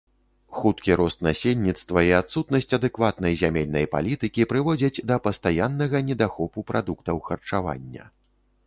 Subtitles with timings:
[0.59, 8.03] Хуткі рост насельніцтва і адсутнасць адэкватнай зямельнай палітыкі прыводзяць да пастаяннага недахопу прадуктаў харчавання.